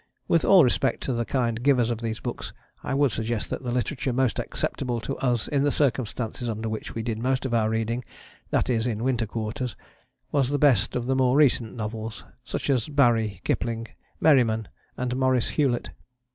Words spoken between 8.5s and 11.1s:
is in Winter Quarters, was the best of